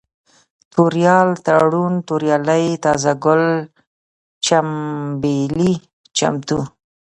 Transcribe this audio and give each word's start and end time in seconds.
توريال، 0.73 1.27
تړون، 1.45 1.93
توريالی، 2.07 2.63
تازه 2.83 3.11
گل، 3.25 3.43
چمبېلى، 4.45 5.73
چمتو 6.17 6.59